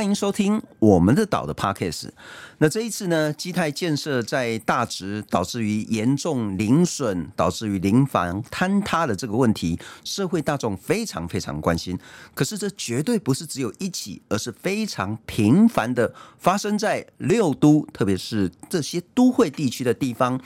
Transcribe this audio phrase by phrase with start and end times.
[0.00, 2.08] 欢迎收听我们的岛的 Podcast。
[2.56, 11.98] 那这一次呢，基泰建设在大直导致于严重零损，导致于临房坍塌的这个问题，社会大众非常非常关心。
[12.32, 20.40] 可是这绝对不是只有一起，而是非常频繁的发生在六都，特别是这些都会地区的地方。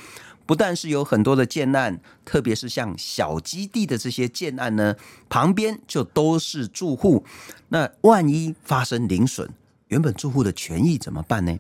[0.47, 4.95] 不但是有很多的建案，特别是像小基地的这些建案呢，
[5.29, 7.25] 旁边就都是住户。
[7.68, 9.49] 那万一发生零损，
[9.89, 11.59] 原本住户的权益怎么办呢？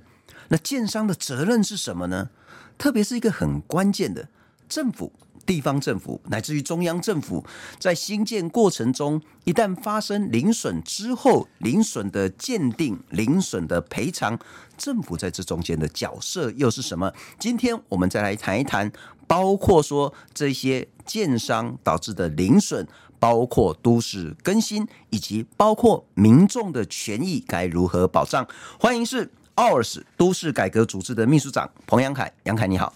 [0.48, 2.28] 那建商的责任是什么呢？
[2.76, 4.28] 特别是一个很关键的
[4.68, 5.12] 政府。
[5.46, 7.44] 地方政府乃至于中央政府，
[7.78, 14.38] 在兴建过程中，一旦发生零损之后，零损的鉴定、零损的赔偿，
[14.76, 17.12] 政府在这中间的角色又是什么？
[17.38, 18.90] 今天我们再来谈一谈，
[19.26, 22.86] 包括说这些建商导致的零损，
[23.18, 28.46] 包括都市更新，以及包括民众的权益该如何保障。
[28.78, 32.92] 欢迎是 OURS 都市改革组织的秘书长彭阳凯，杨凯你好，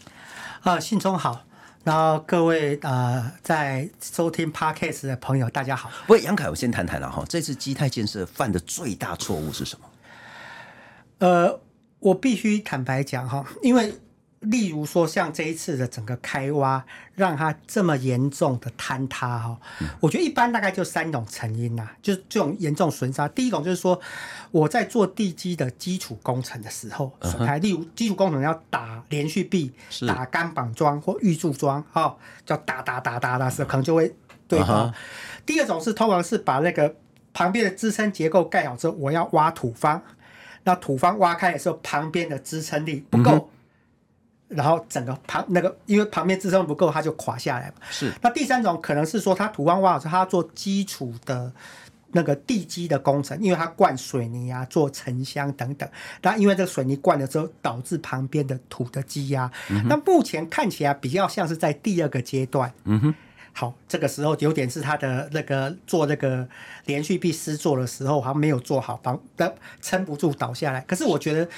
[0.63, 1.48] 啊，信聪好。
[1.89, 5.91] 然后各位呃，在收听 Podcast 的朋友，大家好。
[6.09, 7.25] 喂，杨凯，我先谈谈了哈。
[7.27, 9.87] 这次基泰建设犯的最大错误是什么？
[11.21, 11.61] 呃，
[12.01, 13.91] 我必须坦白讲哈，因为。
[14.41, 16.85] 例如说，像这一次的整个开挖，
[17.17, 19.61] 让它这么严重的坍塌哈，
[19.99, 23.29] 我觉得一般大概就三种成因呐，就是这种严重损伤。
[23.31, 24.01] 第一种就是说，
[24.53, 29.73] 我在做地基的基础工程的时候，损害，例如基础工程要打连续壁、
[30.07, 34.15] 打钢板桩或预柱桩，哈，叫打打打打的时候，可能就会
[34.47, 34.95] 对哈。
[35.45, 36.95] 第二种是通常是把那个
[37.35, 40.01] 旁边的支撑结构盖好之后，我要挖土方，
[40.63, 43.51] 那土方挖开的时候，旁边的支撑力不够。
[44.49, 47.75] 然后整个旁那个，因为旁边支撑不够，它就垮下来嘛。
[47.91, 48.13] 是。
[48.23, 51.53] 那第三种可能是说，它土方挖好之后，它要做基础的
[52.13, 55.89] 那个地基的工程，因为它灌水泥啊，做沉箱等等。
[56.23, 59.51] 那因为这个水泥灌了之后，导致旁边的土的积压。
[59.69, 59.87] 嗯。
[59.87, 62.73] 那目前看起来比较像是在第二个阶段。
[62.85, 63.15] 嗯哼。
[63.59, 66.49] 好，这个时候有点是他的那个做那个
[66.85, 69.53] 连续壁失做的时候，好像没有做好，防的
[69.83, 70.81] 撑不住倒下来。
[70.83, 71.49] 可是我觉得。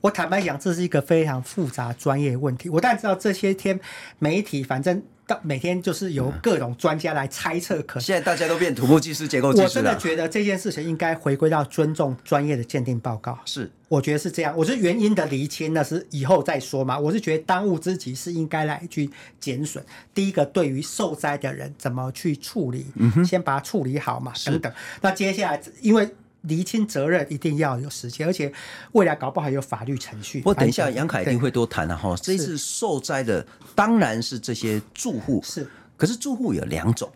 [0.00, 2.68] 我坦白讲，这是一个非常复杂专业问题。
[2.68, 3.80] 我当然知道这些天
[4.20, 7.80] 媒体，反正到每天就是由各种专家来猜测。
[7.82, 9.68] 可现在大家都变土木技师、结构技师了。
[9.68, 13.38] 我真的觉得这件事情应该回归到尊重专业的鉴定报告。
[13.44, 14.52] 是，我觉得是这样。
[14.56, 16.98] 我是原因的厘清，那是以后再说嘛。
[16.98, 19.84] 我是觉得当务之急是应该来去减损。
[20.14, 24.72] 第一个，对于受灾的人怎么去处理，嗯、先把它处理好嘛，等等。
[25.02, 26.08] 那接下来，因为
[26.42, 28.52] 厘清责任一定要有时间，而且
[28.92, 30.40] 未来搞不好还有法律程序。
[30.44, 32.14] 我等一下，杨凯一定会多谈的哈。
[32.22, 33.44] 这一次受灾的
[33.74, 35.68] 当然是这些住户，是。
[35.96, 37.10] 可是住户有两种，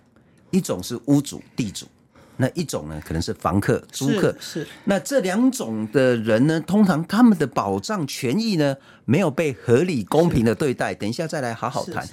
[0.51, 1.87] 一种是屋主、地主，
[2.37, 4.35] 那一种呢可能是房客、租客。
[4.41, 4.63] 是。
[4.63, 10.93] 是那这两种的人呢，通常他们的保障权益呢没有被合理公平的对待。
[10.95, 12.07] 等一下再来好好谈。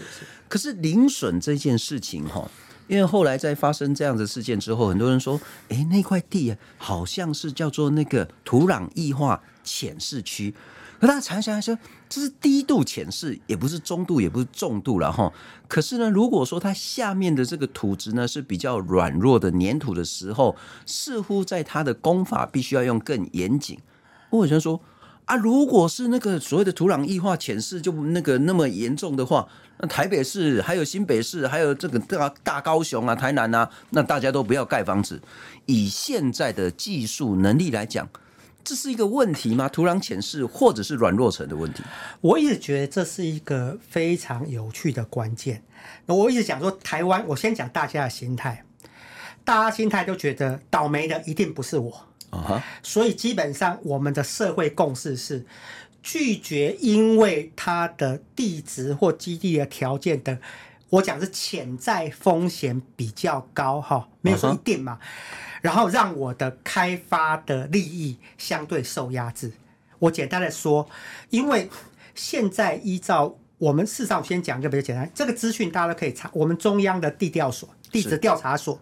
[0.48, 2.50] 可是零损这件事情哈。
[2.90, 5.40] 因为后来在发生这样的事件之后，很多人说
[5.70, 10.54] ：“哎，那块地好像是叫做那个土壤异化浅释区。”
[11.00, 11.78] 可大家想想说，
[12.10, 15.32] 这是低度浅释，也不是中度，也不是重度了哈。
[15.68, 20.56] 可是呢，如果说它下面的这个土质呢是比较软弱的粘土的时候，
[20.88, 23.80] 似乎在它的工法必须要用更严谨。
[24.32, 24.82] 我好像说。
[25.30, 29.48] 啊，如果是那个所谓的土壤异化浅释就那个那么严重的话，
[29.78, 35.22] 那台北市还有新北市还有这个大大高雄啊、台南啊，那大家都不要盖房子。
[35.68, 38.10] 以现在的技术能力来讲，
[38.64, 39.70] 这是一个问题吗？
[39.70, 41.84] 土壤浅释或者是软弱层的问题？
[42.22, 45.64] 我一直觉得这是一个非常有趣的关键。
[46.08, 48.66] 我一直讲说，台湾，我先讲大家的心态，
[49.44, 52.09] 大家心态都觉得倒霉的一定不是我。
[52.32, 52.62] Uh-huh.
[52.84, 55.46] 所以基本上我们的社会共识是
[56.04, 60.40] 拒绝，因为它的地质或基地的条件的，
[60.90, 65.00] 我讲是潜在风险比较高哈，没有说一定嘛。
[65.02, 65.60] Uh-huh.
[65.62, 69.52] 然后让我的开发的利益相对受压制。
[70.00, 70.88] 我简单的说，
[71.30, 71.70] 因为
[72.16, 77.68] 现在依照我们事实上我先讲就比较简单，这个资讯大家都可以查，我们中央的地调所。
[77.92, 78.80] 地质调查所，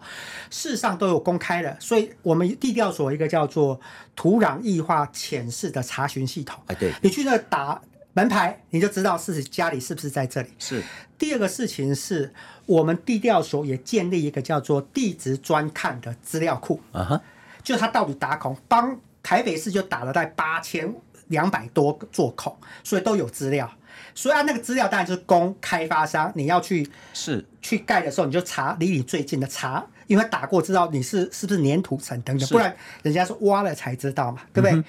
[0.50, 3.80] 事实上都有公开的，所以我们地调所一个叫做
[4.14, 6.60] 土壤异化浅释的查询系统。
[6.66, 7.80] 哎，对，你去那打
[8.12, 10.48] 门牌，你就知道是家里是不是在这里。
[10.58, 10.82] 是。
[11.18, 12.32] 第二个事情是
[12.66, 16.80] 我们地调所也建立一个叫做地质专看的资料库。
[16.92, 17.20] 啊哈，
[17.62, 20.94] 就他到底打孔，帮台北市就打了大概八千
[21.28, 23.70] 两百多座孔，所以都有资料。
[24.14, 34.72] 所以啊，那个资料当然就是供开发商，你要去是去盖的时候，你就查离你最近的查因为打过知道你是是不是粘土层等等，不然人家说挖了才知道嘛，对不对？
[34.72, 34.84] 嗯、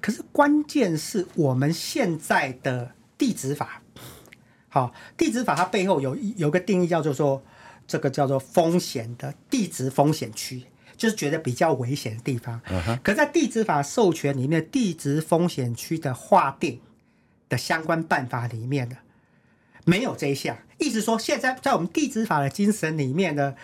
[0.00, 3.80] 可是关键是我们现在的地质法，
[4.68, 7.42] 好，地质法它背后有有个定义叫做说，
[7.86, 10.62] 这个叫做风险的地质风险区，
[10.96, 12.60] 就是觉得比较危险的地方。
[12.70, 16.78] 嗯、可在地质法授权里面，地质风险区的划定
[17.50, 18.96] 的相关办法里面的。
[19.84, 23.54] 没有这一项，意思说现在在我们地质法的精神里面呢，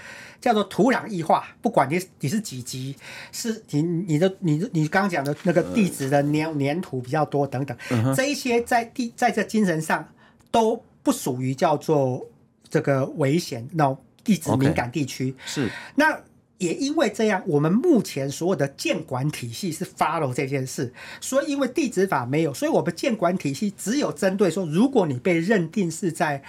[0.40, 2.96] 叫做土壤异化，不管你你是几级，
[3.32, 10.08] 是你你的你你刚刚讲的那个地质的粘粘土比较多等等，嗯、这一些在地在这精神上
[10.50, 12.26] 都不属于叫做
[12.68, 15.34] 这个危险那种地质敏感地区。
[15.46, 16.20] 是那。
[16.58, 26.42] 也因为这样，我们目前所有的监管体系是 follow 这件事，所以因为地址法没有，所以我们监管体系只有针对说，如果你被认定是在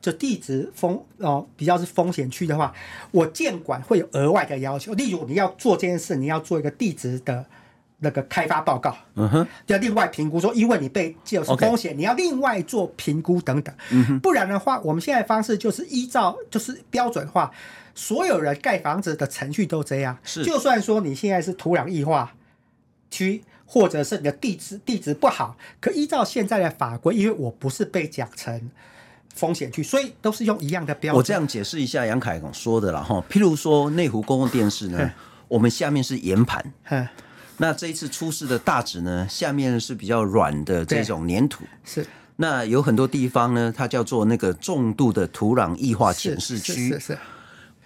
[0.00, 2.72] 这地址风哦比较是风险区的话，
[3.10, 7.44] 我监管会有额外的要求，例如你要做这件事，你要做一个地址的
[8.00, 17.50] 那个开发报告，嗯哼，要另外评估说，因为你被就是风险，你要另外做评估等等，嗯哼，不然的话，我们现在的方式就是依照就是标准化。
[17.94, 20.42] 所有人盖房子的程序都这样，是。
[20.44, 22.32] 就算说你现在是土壤异化
[23.10, 28.70] 区，或者是你的地质地质不好，可依照现在的法规，因为我不是被讲成
[29.34, 31.18] 风险区，所以都是用一样的标准。
[31.18, 33.22] 我这样解释一下杨凯说的了哈。
[33.28, 35.12] 譬如说内湖公共电视呢，
[35.48, 36.64] 我们下面是岩盘，
[37.60, 42.06] 那这一次出事的大直呢，下面是比较软的这种粘土，是。
[42.36, 47.18] 那有很多地方呢，它叫做那个重度的土壤异化显示区，是是，是。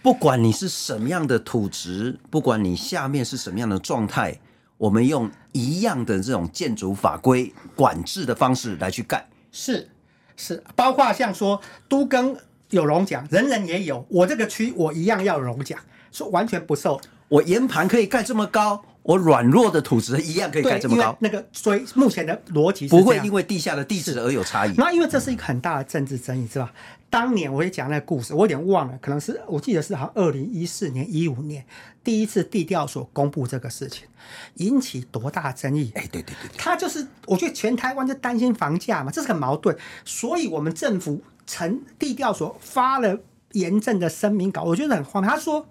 [0.00, 4.38] 不管你是什么样的土质，不管你下面是什么样的状态，
[4.76, 9.28] 我们用一样的这种建筑法规管制的方式来去盖。
[9.50, 9.88] 是
[10.36, 12.36] 是，包括像说都更
[12.70, 15.76] 有荣奖，人人也有，我这个区我一样要荣奖，
[16.12, 17.00] 说完全不受。
[17.26, 18.84] 我岩盘可以盖这么高。
[19.04, 24.72] 我软弱的土质一样可以盖这么高，那个所以目前的逻辑不会因为地下的地质而有差异。
[24.78, 26.72] 那因为这是一个很大的政治争议，是吧？
[27.10, 31.64] 当年我也讲那个故事，我有点忘了，可能是我记得是好像二零一四年、一五年
[32.02, 34.06] 第一次地调所公布这个事情，
[34.54, 35.92] 引起多大争议？
[35.94, 43.20] 哎，对对对，他就是我觉得全台湾就担心房价嘛，这是很矛盾，所以我们政府成地调所发了
[43.52, 45.30] 严正的声明稿，我觉得很荒谬。
[45.30, 45.68] 他说。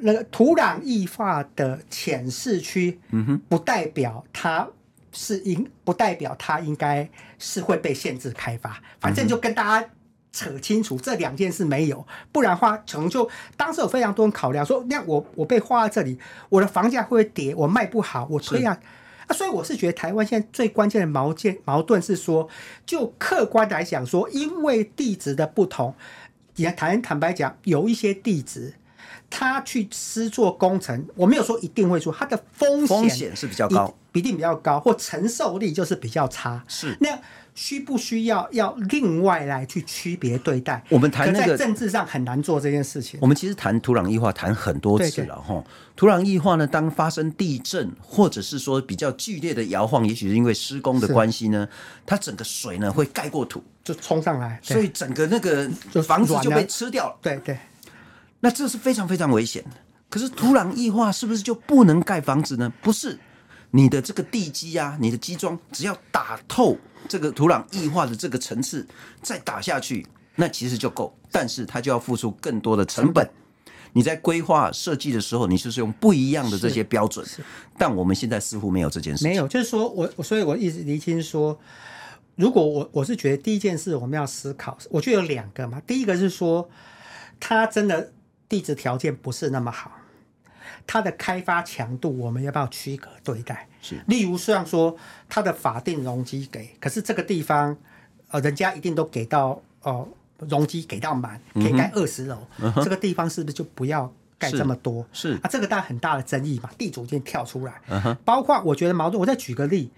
[0.00, 4.68] 那个土壤异化的浅市区，嗯哼不代表它
[5.12, 7.08] 是应，不代表它应该
[7.38, 8.80] 是会被限制开发。
[9.00, 9.88] 反正就跟大家
[10.32, 16.18] 扯清楚这两件事没有，不然的话，可能就当时有非常多人考量说，那我我被划在这里，
[16.50, 17.54] 我的房价会不会跌？
[17.54, 18.78] 我卖不好，我推啊
[19.26, 19.32] 啊。
[19.34, 22.48] 所以我是觉得台湾现在最关键的矛盾矛盾是说，
[22.84, 25.94] 就客观来讲说，因为地质的不同，
[26.56, 28.74] 也坦坦白讲，有一些地质。
[29.28, 36.62] 他去施做工程，我没有说一定会做，他的风险风险是比较高，比定比较高，或承受力就是比较差。
[36.68, 37.18] 是那
[37.54, 40.82] 需不需要要另外来去区别对待？
[40.90, 43.18] 我们谈那个在政治上很难做这件事情。
[43.20, 45.64] 我们其实谈土壤异化谈很多次了哈。
[45.96, 51.66] 土壤异化呢，当发生地震或者是说比较剧烈的摇晃，也许是因为施工的关系呢，
[52.04, 55.68] 它整个水呢会盖过土，就冲上来，所以整个那个
[56.02, 57.16] 房子就被吃掉了。
[57.20, 57.58] 对对。
[58.46, 59.70] 那这是非常非常危险的。
[60.08, 62.72] 可是土壤异化是不是就不能盖房子呢？
[62.80, 63.18] 不是，
[63.72, 68.86] 你的这个地基啊，你的基桩，只要打透这个土壤异化的这个层次，
[69.20, 71.12] 再打下去，那其实就够。
[71.32, 73.28] 但是它就要付出更多的成本。
[73.92, 77.26] 你在规划设计的时候，你就是用不一样的这些标准。
[77.76, 79.24] 但我们现在似乎没有这件事。
[79.24, 81.58] 没有，就是说我，所以我一直厘清说，
[82.36, 85.82] 如果我我是觉得第一件事我们要思考，我觉得有两个嘛。
[85.84, 86.70] 第一个是说，
[87.40, 88.12] 它真的。
[88.48, 89.90] 地质条件不是那么好，
[90.86, 93.68] 它的开发强度我们要不要区隔对待？
[93.80, 94.96] 是，例如虽然说
[95.28, 97.76] 它的法定容积给，可是这个地方
[98.30, 105.04] 呃，人家一定都给到哦、呃，容积给到满，可以盖二十楼，嗯、这个地方是不是就不要盖这么多？
[105.12, 109.90] 是，是啊，这个当然很大的争议嘛，地主就跳出来，嗯、包括我觉得矛盾，我再举个例。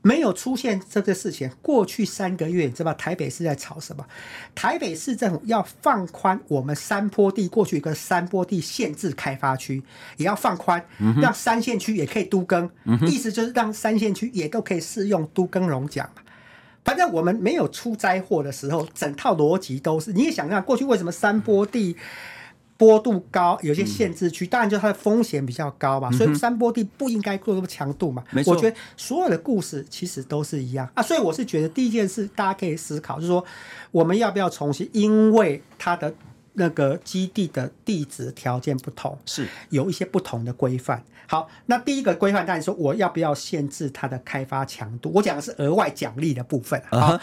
[0.00, 4.06] 没有出现这个事情，过去三个月，你知道台北市在吵什么？
[4.54, 9.82] 台北市政府要放宽我们山坡地过去一个山坡地限制开发区，
[10.16, 10.82] 也要放宽，
[11.20, 12.70] 让三线区也可以都更，
[13.08, 16.08] 意思就是让三线区也都可以适用都更荣奖。
[16.84, 20.12] 反正我们没有出灾祸的时候，整套逻辑都是。
[20.12, 21.96] 你也想想，过去为什么山坡地？
[22.78, 28.24] 坡度高，有些限制区，当然就它的风险比较高嘛，所以山坡地不应该做那么强度嘛。
[28.46, 30.88] 我觉得所有的故事其实都是一样。
[30.94, 33.44] 啊，所以我是觉得第一件事大家可以思考，就是说
[33.90, 36.14] 我们要不要重新，因为它的
[36.58, 41.02] 那个基地的地质条件不同，是有一些不同的规范。
[41.30, 45.12] 好，那第一个规范，当然说我要不要限制它的开发强度？
[45.14, 46.98] 我讲的是额外奖励的部分啊。
[46.98, 47.20] Uh huh.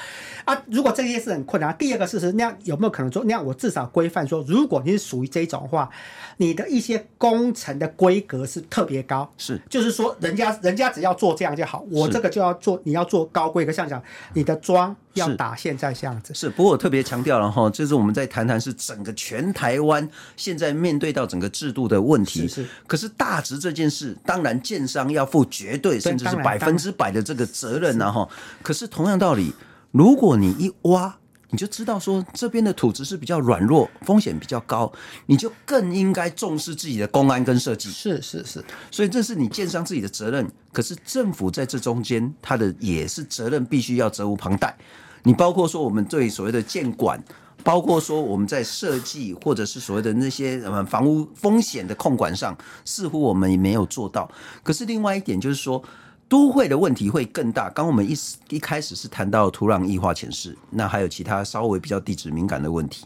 [0.54, 1.76] 啊，如果这些是很困难。
[1.76, 5.90] 第二个事实，那样有没有可能说，那样我至少规范说，如果你是属于这种话，
[6.38, 14.02] 你的一些工程的规格是特别高，是，就是说人家人家只要做这样就好，我这个就要做，你要做高规格，像讲
[14.36, 16.34] 你的桩要打现在这样子。
[16.34, 20.08] 是，是不过我特别强调了哈，就是我们在谈谈是整个全台湾
[20.38, 22.48] 现在面对到整个制度的问题。
[22.48, 28.30] 是，是，可是大值这件事，当然建商要负绝对甚至是百分之百的这个责任呐哈。
[28.62, 29.54] 可是同样道理，
[29.92, 31.18] 如果你一挖，
[31.52, 34.92] 你就知道说这边的土质是比较软弱，风险比较高，
[35.28, 37.90] 你就更应该重视自己的公安跟设计。
[37.90, 40.50] 是是是，所以这是你建商自己的责任。
[40.74, 44.76] 可是政府在这中间，他的也是责任，必须要责无旁贷。
[45.24, 47.24] 你包括说我们对所谓的建管，
[47.64, 54.30] 包括说我们在设计或者是所谓的那些什么房屋风险的控管上，似乎我们也没有做到。
[54.62, 55.82] 可是另外一点就是说，
[56.28, 57.70] 都会的问题会更大。
[57.70, 58.16] 刚我们一
[58.50, 63.06] 一开始是谈到土壤异化潜势，那还有其他稍微比较地质敏感的问题。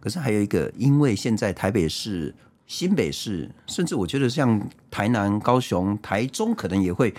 [0.00, 2.34] 可是还有一个，因为现在台北市、
[2.66, 4.60] 新北市，甚至我觉得像
[4.90, 7.14] 台南、高雄、台中，可能也会。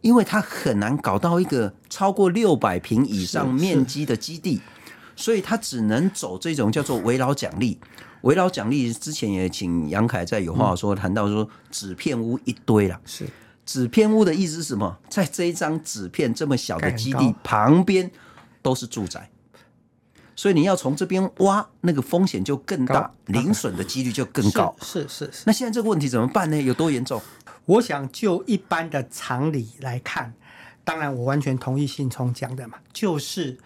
[0.00, 4.60] 因为它很难搞到一个超过六百平以上面积的基地，
[5.16, 7.76] 所以它只能走这种叫做围绕奖励。
[8.22, 13.26] 围绕奖励之前也请杨凯在有话说谈到说纸片屋一堆了，是
[13.68, 14.96] 纸片屋的意思是什么？
[15.10, 18.10] 在这一张纸片这么小的基地旁边
[18.62, 19.28] 都是住宅，
[20.34, 24.74] 所以你要从这边挖，那个风险就更大，零损的几率就更高。
[24.80, 25.42] 是是是。
[25.44, 26.58] 那现在这个问题怎么办呢？
[26.62, 27.20] 有多严重？
[27.66, 30.32] 我想就一般的常理来看，
[30.82, 33.58] 当然我完全同意信聪讲的嘛，就是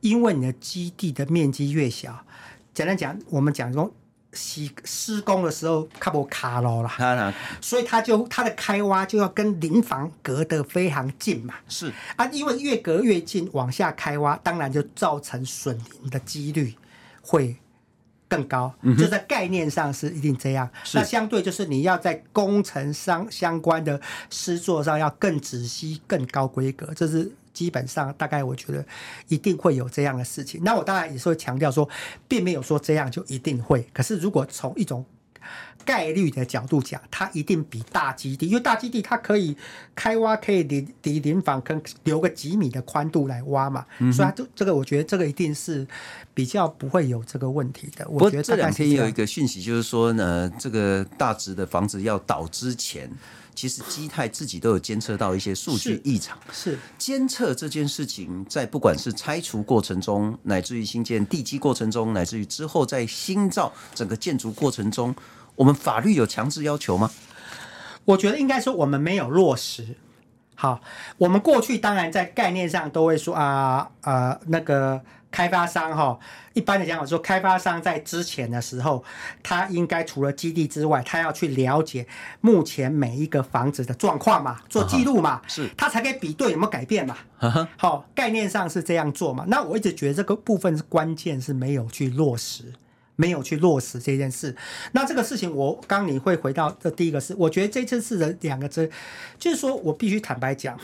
[0.00, 2.24] 因为你的基地的面积越小，
[2.72, 3.92] 简单讲，我们讲说
[4.32, 11.92] 施施工的时候卡不卡咯啦，所以它就它的开挖就要跟邻房隔得非常近嘛，是。
[12.16, 16.74] 啊，因为越隔越近往下开挖，当然就造成损林的几率
[17.22, 17.56] 会。
[18.28, 20.66] 更高，就在概念上是一定这样。
[20.84, 20.96] 是。
[20.96, 28.84] 那相对就是你要在工程上相关的施作上要更仔细、更高规格，这是基本上大概我觉得
[29.28, 30.60] 一定会有这样的事情。
[30.64, 31.88] 那我当然也是会强调说，
[32.26, 33.86] 并没有说这样就一定会。
[33.92, 35.04] 可是如果从一种
[35.84, 39.56] 概率的角度讲，它一定比大基地，因为大基地它可以
[39.96, 45.84] 开挖，可以离离临房坑留个几米的宽度来挖嘛，嗯、所以它这这个我觉得这个一定是
[46.32, 48.08] 比较不会有这个问题的。
[48.08, 53.10] 我觉得这两天也有一个讯息，就是说呢，这个大直的房子要倒之前，
[53.54, 56.38] 其实基泰自己都有监测到一些数据异常。
[56.52, 65.14] 是监测这件事情，在不管是拆除过程中，乃至于新建地基过程中，乃至于之后在新造整个建筑过程中。
[65.54, 67.10] 我们法律有强制要求吗？
[68.04, 69.96] 我觉得应该说我们没有落实。
[70.54, 70.80] 好，
[71.18, 76.16] 我们过去当然在概念上都会说啊呃那个开发商哈，
[76.52, 79.02] 一般的讲法说，开发商在之前的时候，
[79.42, 82.06] 他应该除了基地之外，他要去了解
[82.42, 87.16] 目前每一个房子的状况嘛，做记录嘛，是，他才可以比对有没有改变嘛。
[87.76, 89.44] 好，概念上是这样做嘛。
[89.48, 92.72] 那我一直觉得这个部分是关键是没有去落实。
[93.16, 94.56] 没有去落实这件事，
[94.92, 98.90] 那这个事情我刚你会回到这第一个是，我觉得这次是的两个字，
[99.38, 100.78] 就是说我必须坦白讲，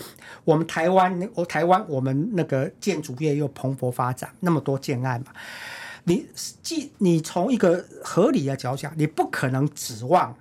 [0.44, 5.32] 我们台湾，我台湾我们那个建筑业又蓬勃发展，那么多建案嘛，
[6.04, 6.26] 你
[6.62, 10.36] 既你从一个合理的角度讲，你不可能指望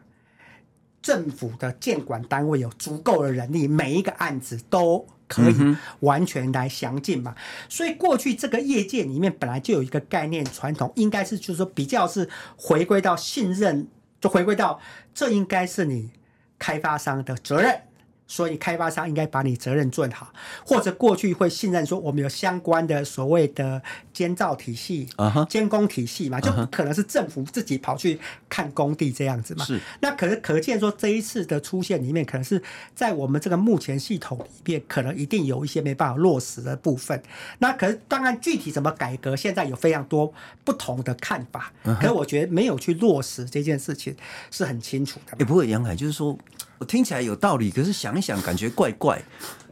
[1.02, 5.08] 政府的建管单位有足够的人力，每一个案子都。
[5.28, 7.36] 可以完全来详尽嘛？
[7.70, 13.88] 所以过去这个业界里面本来就有一个概念传统，应该是就是说比较是回归到信任，
[14.20, 14.80] 就回归到
[15.14, 16.12] 这应该是你
[16.58, 17.82] 开发商的责任。
[18.28, 20.32] 所以开发商应该把你责任做好，
[20.66, 23.82] 或者过去会信任说我们有相关的所谓的
[24.14, 25.08] 监造体系、
[25.50, 28.20] 监工体系嘛，就不可能是政府自己跑去
[28.50, 29.64] 看工地这样子嘛。
[29.64, 29.80] 是。
[30.02, 32.62] 那可是可见说这一次的出现里面，可能是
[32.94, 37.22] 在我们这个目前系统里面，可能一定有一些没办法落实的部分。
[37.60, 40.34] 那可是当然具体怎么改革，现在有非常多
[40.66, 41.72] 不同的看法。
[41.84, 44.16] 可是我觉得没有去落实这件事情
[44.52, 45.38] 是很清楚的。
[45.40, 46.38] 也不会，杨凯就是说。
[46.80, 49.22] 我听起来有道理，可是想一想感觉怪怪。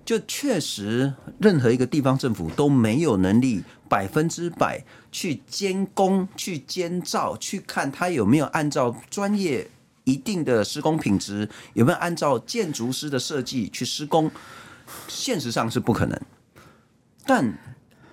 [0.04, 9.68] 就确实，任何一个地方政府都没有能力百分之百去监工、去监造、去看他有没有按照专业
[10.04, 14.30] 一定的施工品质，有没有按照建筑师的设计去施工。
[15.08, 16.22] 现实上是不可能，
[17.26, 17.58] 但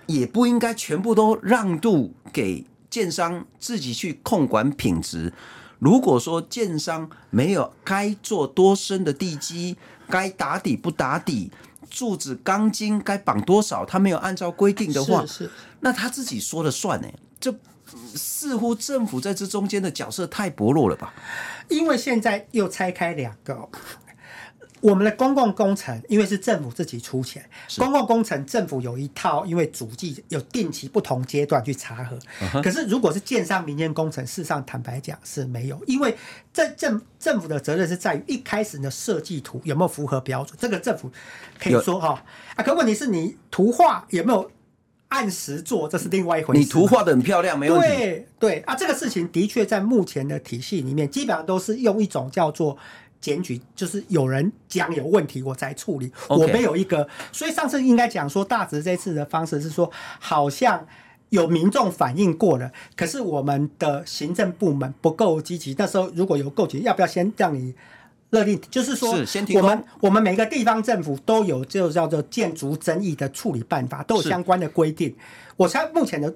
[0.07, 5.35] 也不应该全部都让渡给建商自己去控管品质。
[5.83, 9.77] 如果说建商没有该做多深的地基，
[10.09, 11.51] 该打底不打底，
[11.91, 17.09] 柱子钢筋该绑多少，他没有按照规定的话，是是那他自己说了算呢？
[17.41, 17.53] 这
[18.15, 21.13] 似乎政府在这中间的角色太薄弱了吧？
[21.69, 23.69] 因为现在又拆开两个。
[24.83, 27.49] 我们的公共工程，因为是政府自己出钱，
[27.79, 32.19] 公共工程政府有一套，因为主计有定期不同阶段去查核。
[32.61, 36.17] 可是如果是建商民间工程，事实上坦白讲是没有，因为
[36.53, 41.09] 这政政府的责任是在于一开始你的设计图有没有符合标准，这个政府
[41.61, 42.21] 可以说哈
[42.57, 44.51] 啊，可问题是你图画有没有
[45.11, 46.61] 按时做，这是另外一回事。
[46.61, 47.87] 你图画的很漂亮，没问题。
[47.87, 52.77] 对对啊，这个事情的确在目前的体系里面，基本上都是用一种叫做。
[53.23, 56.13] 检举就是有人讲有问题，我才处理。
[56.29, 60.87] 我没有一个，所以上次应该讲说，大直这次的方式是说，好像
[61.31, 65.75] 有民众反映过了，可是我们的行政部门不够积极。
[65.79, 67.73] 那时候如果有够积极，要不要先让你
[68.31, 68.61] 勒令？
[68.71, 69.15] 就是说，
[69.55, 75.15] 我们我们每个地方政府都有就叫做建筑争议的处理办法，都有相关的规定。
[75.57, 76.35] 我猜目前的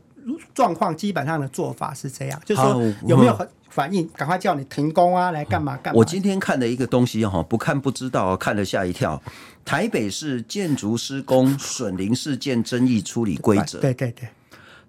[0.54, 3.49] 状况基本上的做法是这样，就是说有没有很。
[3.68, 5.33] 反应，赶快叫你停工啊！
[5.33, 5.99] 来干嘛干嘛？
[5.99, 9.23] 我今天看的一个东西哈，不看不知道，看了吓一跳。
[9.66, 14.26] 台北市建筑施工损林事件争议处理规则，对对对，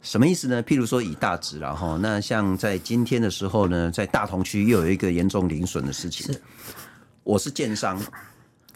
[0.01, 0.63] 什么意思呢？
[0.63, 6.41] 譬如说以大直然后那像在今天的时候呢，在大同区又有一个严重零损的事情，是
[7.23, 8.01] 我是建商。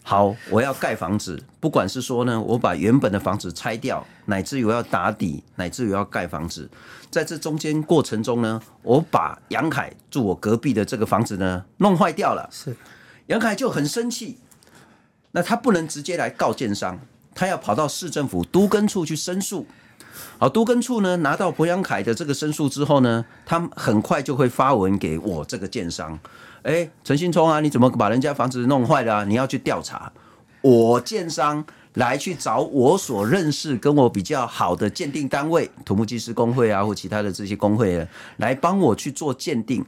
[0.02, 6.68] 好，我要盖房子，不管是说呢，我把原本的房子拆掉，乃至于我要打底，乃至于要盖房子，
[7.10, 12.76] 在这中间过程中呢，我把杨凯住我隔壁的这个房子呢弄坏掉了，是。
[13.26, 14.38] 杨凯就很生气，
[15.30, 16.98] 那他不能直接来告建商，
[17.34, 19.66] 他要跑到市政府都根处去申诉。
[20.38, 26.18] 好，都更处呢拿到柏杨凯的这个申诉之后呢，他很快就会发文给我这个建商。
[26.62, 29.24] 哎，陈信聪啊，你怎么把人家房子弄坏了啊？
[29.24, 30.12] 你要去调查。
[30.60, 39.84] 我建商来去找我所认识、跟我比较好的鉴定单位，土木技师工会啊，或其他的这些工会，来帮我去做鉴定。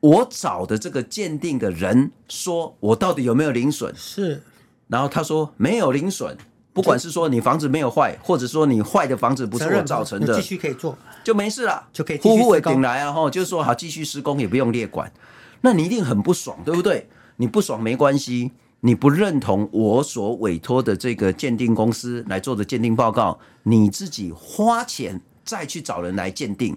[0.00, 3.94] 我找的这个鉴定的人说，我到底有没有零损？
[3.94, 4.42] 是。
[4.88, 6.36] 然后他说没有零损，
[6.72, 12.18] 不管是说你房子没有坏，或者说你坏的房子不是我造成的，继续可以做，就没事了，就可以。
[12.18, 15.12] 呼呼顶来啊，哈，就是说好继续施工，也不用列管。
[15.60, 17.08] 那你一定很不爽，对不对？
[17.36, 26.76] 你不爽没关系，你不认同我所委托的这个鉴定公司来做的鉴定报告，你自己花钱再去找人来鉴定。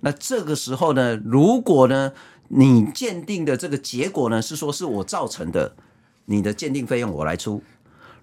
[0.00, 2.12] 那这个时候呢，如果呢
[2.48, 5.74] 你鉴定的这个结果呢是说是我造成的，
[6.26, 7.60] 你的鉴定费用我来出；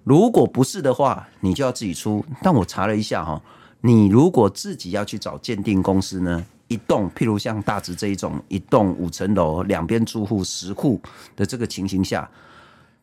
[0.03, 2.23] 如果不是的话，你就要自己出。
[2.41, 3.41] 但我查了一下哈，
[3.81, 6.45] 你如果自己要去找鉴定公司呢？
[6.69, 10.99] 一栋，譬如像大直这一种，一栋五层楼，两边住户十户
[11.35, 12.27] 的这个情形下，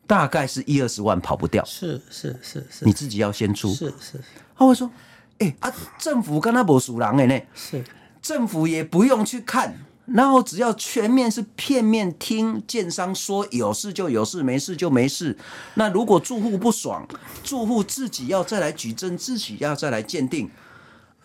[0.05, 1.63] 大概是一二十万跑不掉。
[1.63, 3.73] 是是是是，你自己要先出。
[3.73, 4.19] 是是。
[4.57, 4.89] 他会说
[5.39, 7.81] ：“哎、欸、啊，政府跟他不属狼哎呢。”是，
[8.21, 9.75] 政府也不用去看，
[10.13, 15.37] 然后只要全面是片面听建商说有事就有事，没事就没事。
[15.75, 17.07] 那如果住户不爽，
[17.43, 20.49] 住户自己要再来举证，自己要再来鉴定。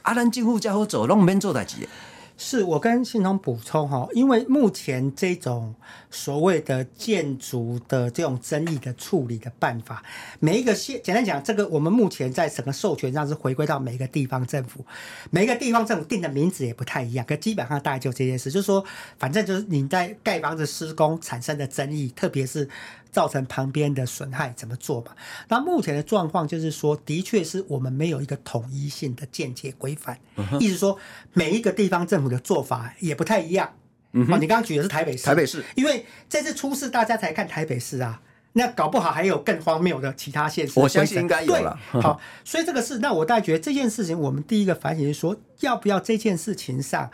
[0.03, 1.88] 阿兰进户家伙走，让我们做代志。
[2.37, 5.75] 是我跟信通补充哈，因为目前这种
[6.11, 10.03] 所谓的建筑的这种争议的处理的办法，
[10.38, 14.85] 每一个县简单讲，这个我们目前在整个授权上是回归到每一个地方政府，
[15.31, 18.85] 每一个地方政府定的名字也不太一样，可基本上大概就这件事，就是说，
[19.18, 22.68] 反正就是你在盖房子施工产生的争议，特别是。
[23.16, 25.16] 造成旁边的损害怎么做吧？
[25.48, 30.18] 那目前的状况就是说，的确是我们没有一个统一性的间接规范，
[30.61, 30.98] 意思说
[31.33, 33.72] 每一个地方政府的做法也不太一样。
[34.12, 38.20] 嗯，你刚刚举的是台北市，台北市，因为这次出事大家才看台北市啊，
[38.52, 40.79] 那搞不好还有更荒谬的其他县市。
[40.79, 41.74] 我相信应该有了。
[41.88, 47.11] 好，所以这个事，那我大概觉得这件事情，我们第一个反省是说，要不要这件事情上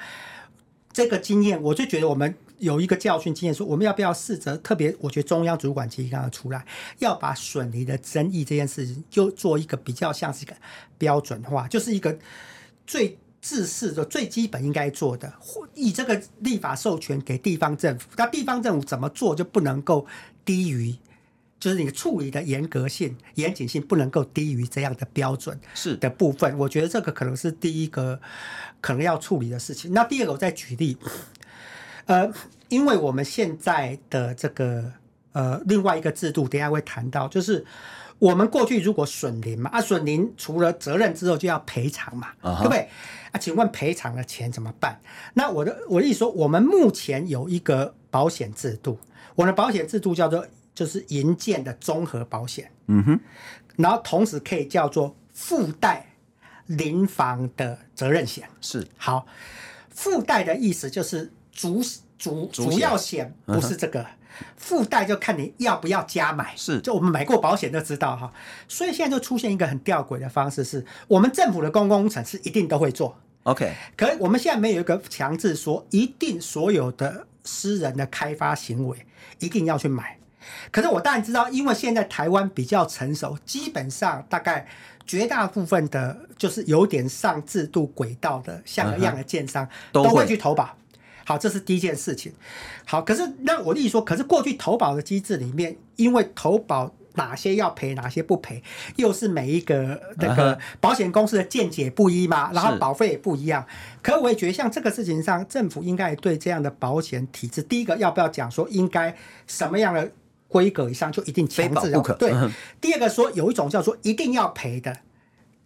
[0.93, 2.35] 这个经验，我就觉得我们。
[2.63, 4.95] 有一个教训经验，说我们要不要试着特别？
[5.01, 6.65] 我觉得中央主管机关要出来，
[7.01, 10.55] 要把损邻的争议这件事情，就做一个比较像是一个
[10.97, 12.17] 标准化，就是一个
[12.87, 15.35] 最制式的、最基本应该做的，
[15.75, 20.07] 以这个立法授权给地方政府，那地方政府怎么做就不能够
[20.45, 20.95] 低于，
[21.59, 26.57] 就是你处理的严格性、严谨性不能够低于这样的标准是的部分。
[26.57, 28.21] 我觉得这个可能是第一个
[28.81, 29.93] 可能要处理的事情。
[29.93, 30.97] 那第二个，我再举例。
[32.07, 32.33] 呃，
[32.69, 34.93] 因为我们现在的这个
[35.33, 37.65] 呃另外一个制度，等下会谈到，就是
[38.19, 42.89] 我们过去如果损林嘛，啊，损林除了责任之后就要赔偿嘛，对不对？
[43.33, 45.01] 啊，请问赔偿的钱怎么办？
[45.35, 48.99] 那我的我的意思说，我们目前有一个保险制度，
[49.35, 53.21] 我的保险制度叫做就是银建的综合保险，嗯哼，
[53.77, 56.07] 然后同时可以叫做附带
[56.67, 58.87] 临房的责任险，是。
[58.97, 59.27] 好，
[59.89, 61.83] 附带的意思就是主
[62.19, 63.33] 主主要险。
[63.47, 64.01] 不是这个。
[64.01, 64.07] 嗯
[64.57, 68.33] 附带就看你要不要加买，是，就我们买过保险就知道哈，
[68.67, 79.07] 所以现在就出现一个很吊诡的方式，是我们政府的公共工程是一定都会做，OK，可是我们现在没有一个强制说一定所有的私人的开发行为
[79.39, 80.17] 一定要去买，
[80.71, 84.67] 可是我当然知道，因为现在台湾比较成熟，基本上大概
[85.07, 90.75] 绝大部分的，就是有点上制度轨道的像样的建商都会去投保。
[91.25, 92.33] 好，这是第一件事情。
[92.85, 98.63] 好，可是那我的意思说，可是过去投保的机制里面，因为投保哪些要赔，哪些不赔，
[98.97, 103.65] 又是每一个那个保险公司的见解不一嘛，然后保费也不一样。
[104.03, 109.15] 可是我也觉得，像这个事情上，政府应该对这样的保险体制，第一个要不要讲说，应该
[109.47, 110.11] 什么样的
[110.49, 112.15] 规格以上就一定强制要不可？
[112.15, 112.33] 对。
[112.81, 114.97] 第二个说，有一种叫做一定要赔的，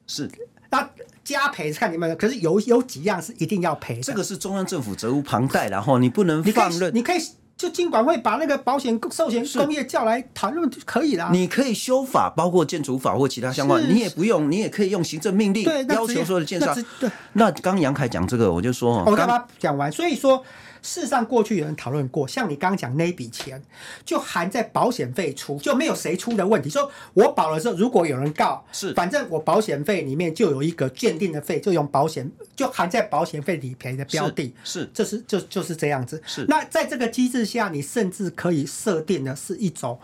[0.06, 0.30] 是
[0.70, 0.90] 那。
[1.26, 4.02] 加赔是看你们的，可是有有几样是一定要赔的。
[4.02, 6.94] 这个是中央政府责无旁贷，然后你不能放任。
[6.94, 7.18] 你可以
[7.56, 11.28] 就金管会把那个保险寿险工业叫来谈论就可以了。
[11.32, 16.72] 你可以修法，包括建筑法或其他相关，你也不用，你也可以用行政命令要求所有的建商。
[17.00, 20.44] 对，那刚杨凯讲这个，我就说，我刚刚讲完，所以说。
[20.82, 23.62] 事实上，过去有人讨论过，像你刚刚讲那笔钱，
[24.04, 26.70] 就含在保险费出，就没有谁出的问题。
[26.70, 36.22] 说我保了之后，如果有人告，是反正我保险费里面就有一个鉴定的费，就用保险就含在保险费理赔的标的，是，是这是就就是这样子。
[36.26, 39.98] 是那在这个机制下，你甚至可以设定的是一种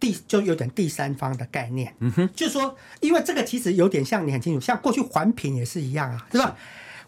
[0.00, 1.94] 第就有点第三方的概念。
[2.00, 6.56] 嗯哼，就是说，因为这个其实有点像你很清楚，像过去环评也是一样啊，是吧？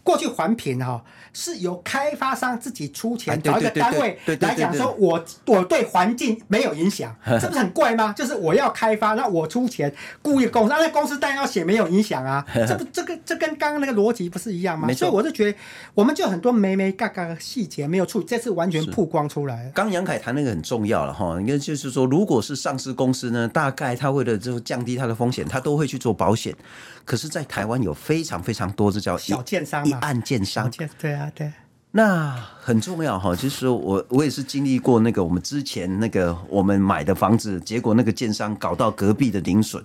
[0.07, 8.13] 过去环评哈是由开发商自己出钱找一个单位来讲说，我我对环境没有影响， 这不是很怪吗？
[8.15, 14.87] 就是我要开发，那我出钱雇一个公司，那公司当然要写没有影响啊， 这不这个这跟刚刚那个逻辑不是一样吗？
[14.93, 15.57] 所以我就觉得，
[15.93, 19.69] 我们就很多眉眉嘎嘎的细节没有处理，这次完全曝光出来。
[19.75, 26.55] 刚杨凯谈那个很重要了哈，应该就是说，如果是上市公司呢，大概他为了就降低他的风险，他都会去做保险。
[27.03, 29.96] 可是，在台湾有非常非常多，这叫小建商嘛。
[30.01, 31.51] 案件商，对啊，对，
[31.91, 33.35] 那很重要哈。
[33.35, 39.83] 就是说我我也是经历过那个我们之前那个我们买的房子，结果那个建商搞到隔壁的零损，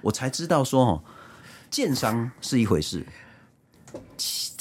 [0.00, 1.02] 我才知道说哦，
[1.70, 3.04] 建商是一回事。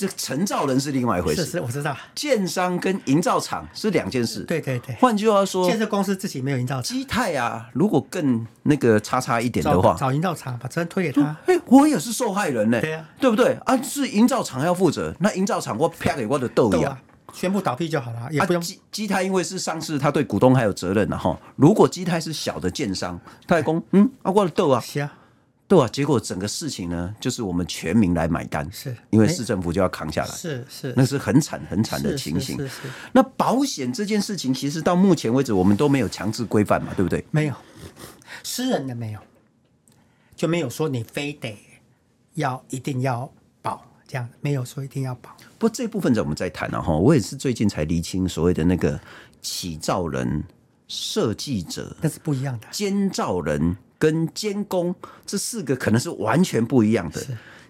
[0.02, 1.96] 这承造人是另外一回事，是是，我知道。
[2.16, 4.96] 建商跟营造厂是两件事，对对对。
[4.96, 6.84] 换句话说，建设公司自己没有营造厂。
[6.84, 11.38] 基泰啊，如果更那个叉叉一点的话，找营造厂把责任推给他。
[11.46, 12.82] 哎，我也是受害人呢。
[12.82, 13.80] 对啊，对不对啊？
[13.84, 16.98] 是营造厂要负责，那营造厂我啪给我的豆一样，
[17.32, 18.62] 宣布倒闭就好了，也不用。
[18.62, 21.40] 基基泰因为是上市，他对股东还有责任的哈。
[21.56, 24.84] 如果基泰是小的建商，他还讲嗯啊，我的豆啊。
[25.72, 32.60] 对啊，结果整个事情呢，就是我们全民来买单，是因为市政府就要扛下来，是是，那是很惨很惨的情形。
[33.14, 37.26] 那保险这件事情，其实到目前为止，我们都没有强制规范嘛，对不对？
[37.32, 37.56] 没有，
[38.44, 39.20] 私人的没有，
[40.36, 41.58] 就没有说你非得
[42.34, 43.32] 要一定要
[43.62, 45.34] 保这样，没有说一定要保。
[45.58, 49.00] 不过这部分在我们在谈了哈，我也是最近才厘清所谓的那个
[49.42, 50.44] 起造人、
[50.90, 53.78] 设计者，那是不一样的，监造人。
[54.02, 54.96] 跟监工
[55.28, 57.22] 这四个可能是完全不一样的。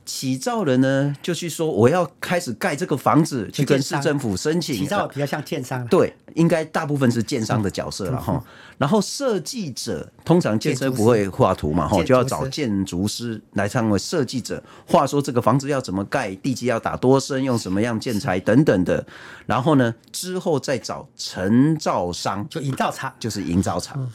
[0.04, 4.76] 起造人呢，就去说我要开始盖这个房子，去跟市政府申请。
[4.76, 8.44] 起造比较像建商，对，应该大部分是建商的角色了哈。
[8.80, 19.06] 然后设计者通常建设不会画图嘛，哈，就要找建筑师来成为设计者，画说这个房子要怎么盖，地基要打多深，用什么样建材等等的。
[19.46, 24.12] 然后呢，之后再找承造商，就营造厂，就是营造厂。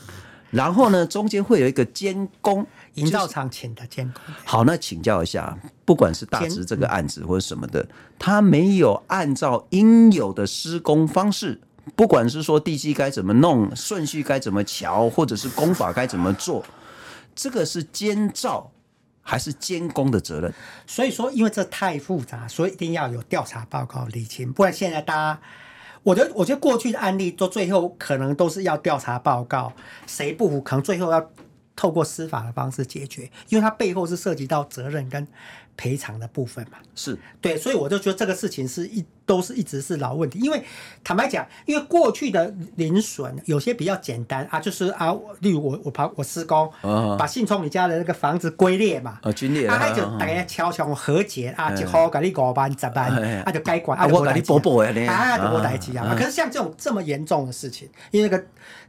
[0.51, 4.35] 然后呢，中间会有一个监工，营造厂请的监工。
[4.45, 7.87] 好，那请教一下，不管是大直这个案子或者什么的，
[8.19, 11.61] 他没有按照应有的施工方式，
[11.97, 16.65] 不管是说地基该怎么弄，顺序该怎么乔，或者是工法该怎么做，
[17.35, 18.71] 这个是监造
[19.23, 20.55] 还是监工的责任？
[20.87, 25.41] 所以说，因为这太复杂，所以一定要有调查报告理清，不然现在大家。
[26.07, 29.73] 我觉得，我觉得过去的案例做最后可能都是要调查报告，
[30.07, 31.31] 谁不服，可能最后要
[31.77, 35.29] 透过司法的方式解决，因为它背后是涉及到责任跟
[35.77, 36.79] 赔偿的部分嘛。
[36.95, 40.39] 是对，所以我就觉得这个事情是一都是一直是老问题。
[40.39, 40.65] 因为
[41.05, 46.73] 坦白讲，因为过去的零损有些比较简单啊，就是啊，例如我我跑我施工，
[47.19, 56.17] 把信聪你家的那个房子龟裂嘛，啊，龟裂，啊，就大家敲敲和解啊，一号给你五万十万，啊就该管，啊我给你补补的啊就无代志啊。
[56.19, 58.43] 可是像这种这么严重的事情，因为那个。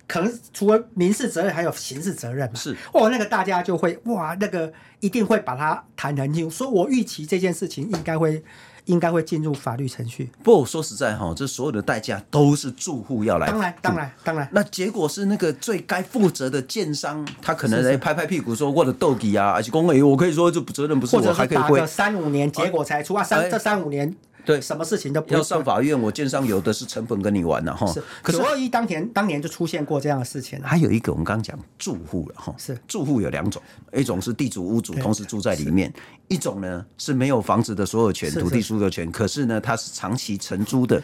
[0.07, 2.55] 可能除了民事责任，还有刑事责任嘛？
[2.55, 6.49] 是哦，那个大家就会哇，那个一定会把它谈很清楚。
[6.49, 8.41] 说我预期这件事情应该会，
[8.85, 10.29] 应该会进入法律程序。
[10.43, 13.47] 不过说实在哈，这所有的代价都是住户要来。
[13.47, 14.47] 当然，当然，当然。
[14.53, 24.15] 那结果是那个最该负责的建商，他可能来拍拍屁股说我的斗底啊，而且公委我可以说这责任不是我，还可以会三五年，结果才出啊，三这三五年。
[24.47, 27.85] 对，什么事情都不要上法院，我建商有的是成本跟你玩了哈。
[27.91, 30.57] 是，可是九二一当年当年就出现过这样的事情。
[30.63, 32.77] 还有一个，我们刚刚讲住户了哈，是。
[32.87, 35.93] 住户有两种，一种是地主屋主同时住在里面，
[36.29, 41.03] 一种呢是没有房子的所有权，土地所有权，可是呢他是长期承租的，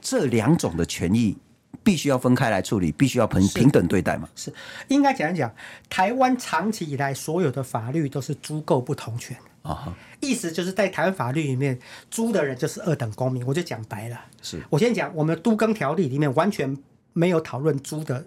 [0.00, 1.36] 这两种的权益
[1.84, 4.28] 必须要分开来处理，必须要平平等对待嘛。
[4.34, 4.52] 是，
[4.88, 5.48] 应该讲一讲，
[5.88, 9.36] 台湾长期以来所有的法律都是租购不同权。
[9.62, 9.92] 啊，uh.
[10.20, 11.78] 意思就是在台湾法律里面，
[12.10, 13.44] 租的人就是二等公民。
[13.46, 16.76] 我就讲白了，是我先讲，我们都更条例里面完全
[17.12, 18.24] 没有讨论租的，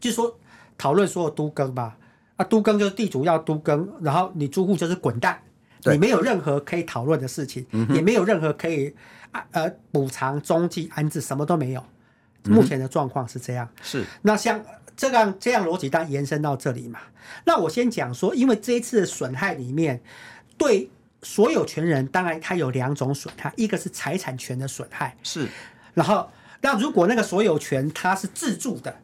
[0.00, 0.38] 就是说
[0.76, 1.96] 讨论所有都更吧。
[2.36, 5.38] 啊，都更就是地主要都更，然后你租户就是滚蛋，
[5.84, 8.94] 你没有任何可以讨论的事情，嗯、也没有任何可以
[9.32, 11.84] 啊呃补偿、中继、安置，什么都没有。
[12.44, 13.68] 目前的状况是这样。
[13.82, 14.64] 是那像
[14.96, 17.00] 这样这样逻辑，当然延伸到这里嘛。
[17.44, 20.02] 那我先讲说，因为这一次的损害里面。
[20.62, 20.88] 对
[21.22, 25.48] 所有权人，当然他有两种损害，一个是财产权的损害，是。
[25.94, 28.94] 然后，那如果那个所有权他是自住的，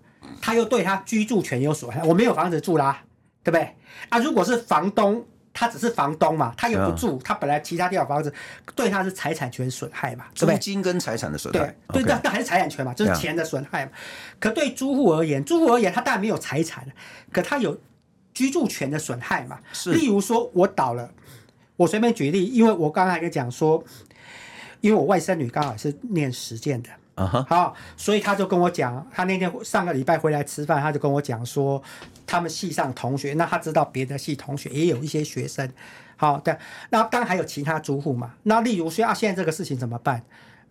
[0.40, 3.02] 他又对他居住权有损害，我没有房子住啦，
[3.44, 3.74] 对不对？
[4.08, 8.32] 啊，如果是房东，他只是房东嘛，他又不住，嗯、他本来其他地方房子，
[8.74, 10.54] 对他是财产权损害嘛，对不对？
[10.54, 13.92] 租金跟财产的损害，对对，那那还是财产权嘛，就是钱的损害嘛。
[14.40, 16.86] 可对租户而言，租户而言，他当然没有财产，
[17.32, 17.80] 可他有
[18.32, 19.58] 居住权的损害嘛。
[19.72, 19.92] 是。
[19.92, 21.10] 例如说，我倒了。
[21.78, 23.82] 我随便举例，因为我刚才也讲说，
[24.80, 27.46] 因为我外甥女刚好是念实践的，啊哈、uh，huh.
[27.46, 31.80] 好，所以他就跟我讲，他那天上个礼拜回来吃饭，他就跟我讲说，
[32.26, 35.70] 他们系上同学，那他知道别的系同学也有一些学生，
[36.16, 36.58] 好的，
[36.90, 40.24] 那当然还有其他租户嘛，那例如说啊，现在这个事情怎么办？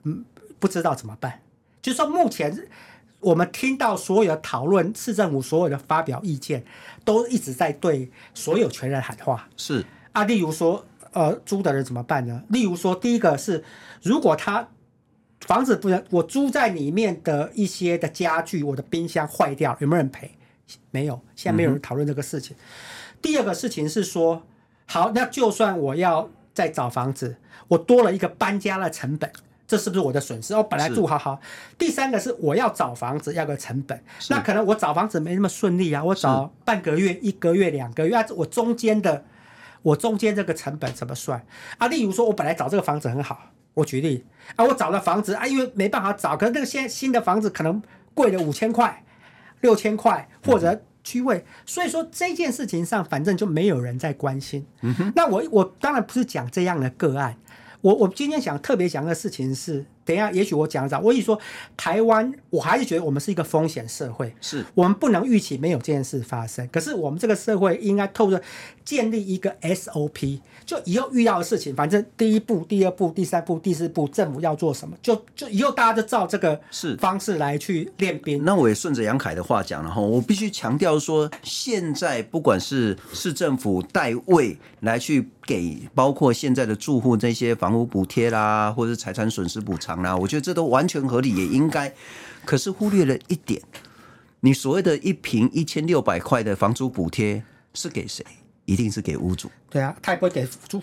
[0.03, 0.25] 嗯，
[0.59, 1.39] 不知道怎么办，
[1.81, 2.67] 就说目前
[3.21, 6.65] 我们听到所有的讨论，市政府所有的发表意见，
[7.05, 10.85] 都一直在对所有权人喊话，是啊，例如说。
[11.17, 12.43] 呃，租的人怎么办呢？
[12.49, 13.63] 例如说，第一个是，
[14.03, 14.67] 如果他
[15.47, 20.29] 房子不能，我租在里面的一些的家具，我的冰箱坏掉，有没有人赔？
[20.91, 22.55] 没有，现在没有人讨论这个事情。
[22.55, 22.61] 嗯、
[23.19, 24.43] 第二个事情是说，
[24.85, 27.35] 好，那就算我要再找房子，
[27.67, 29.27] 我多了一个搬家的成本，
[29.67, 30.53] 这是不是我的损失？
[30.53, 31.39] 我本来住好好。
[31.79, 33.99] 第三个是我要找房子要个成本，
[34.29, 39.25] 那可能我找房子没那么顺利啊，我找半个月、一个月、两个月，啊，我中间的。
[39.87, 41.41] 我中间这个成本怎么算
[41.77, 41.87] 啊？
[41.87, 44.25] 例如说，我本来找这个房子很好，我举例
[44.57, 47.81] 啊，我找了房子啊，因为没办法找，可是那个现新的房子可能
[48.13, 49.03] 贵了五千块、
[49.61, 54.65] 六千块或者区位，所以说这件事情上，反正就没有人在关心。
[54.81, 57.37] 嗯，那我我当然不是讲这样的个案，
[57.79, 59.85] 我我今天想特别讲的事情是。
[60.07, 60.99] 等一下，也许我讲早。
[60.99, 61.37] 我跟你说，
[61.75, 66.65] 台湾，我还是觉得我们是一个风险社会，是我们不能预期没有这件事发生。
[66.69, 68.39] 可是我们这个社会应该透过
[68.85, 78.43] 建立一个 SOP，就以后遇到的事情，反正第一步、第二步、第三步、第四步，政府要做什么，就就以后大家就照这个是方式来去练兵。
[78.43, 90.01] 那我也顺着杨凯的话讲了哈，我必须强调说，现在不管是市政府代位来去给，包括现在的住户这些房屋补贴啦，或者是财产损失补偿。
[90.01, 91.93] 啦我觉得这都完全合理，也应该。
[92.43, 93.61] 可是忽略了一点，
[94.41, 97.41] 你所谓的一平一千六百块的房租补贴
[97.73, 98.25] 是给谁？
[98.67, 99.49] 一定是给屋主。
[99.71, 100.79] 对啊，他也不会给租。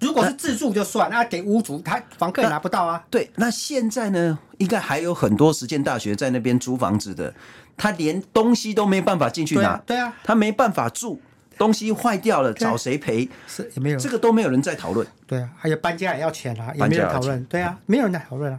[0.00, 3.04] 如果是自住就算，那，那给屋主，他房客也拿不到啊。
[3.10, 7.32] 对，那现在呢，应该还有很多实践大学在那边租房子的，
[7.76, 9.76] 他连东西都没办法进去拿。
[9.84, 11.20] 对啊，他没办法住，
[11.58, 13.28] 东西坏掉了找谁赔？
[13.46, 15.06] 是也没有，这个都没有人在讨论。
[15.26, 17.44] 对啊，还有搬家也要钱啊，也没有人讨论。
[17.44, 18.58] 对啊，没有人在讨论啊。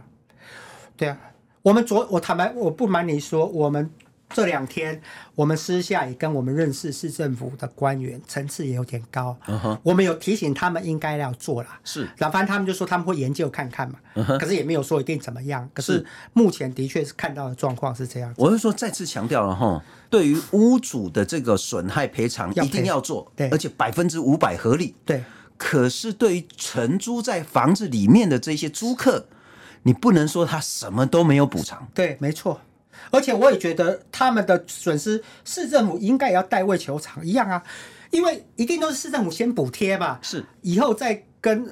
[0.96, 1.18] 对啊，
[1.62, 3.90] 我们昨我坦白我不瞒你说，我们
[4.34, 5.00] 这两天
[5.34, 9.36] 我们私下也跟我们认识市政府的官员，层次也有点高。
[9.46, 9.78] Uh huh.
[9.82, 11.80] 我们有提醒他们应该要做啦。
[11.84, 13.98] 是，然后反正他们就说他们会研究看看嘛。
[14.14, 14.38] Uh huh.
[14.38, 15.68] 可是也没有说一定怎么样。
[15.72, 18.32] 可是目前的确是看到的状况是这样。
[18.36, 24.94] 我是说再次强调了哈，对于屋主的这个损害赔偿一定要做，对，而且百分之五百合理。
[25.04, 25.22] 对。
[25.58, 29.28] 可是对于承租在房子里面的这些租客，
[29.84, 31.86] 你不能说他什么都没有补偿。
[31.94, 32.60] 对，没错。
[33.10, 37.62] 而且我也觉得他们的损失，市政府应该也要代位求偿一样啊，
[38.10, 41.68] 因为一定都是市政府先补贴吧，是以后再跟。